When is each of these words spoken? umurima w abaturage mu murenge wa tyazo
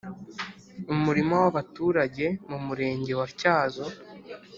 umurima 0.93 1.35
w 1.43 1.45
abaturage 1.51 2.25
mu 2.49 2.57
murenge 2.65 3.11
wa 3.19 3.27
tyazo 3.39 3.85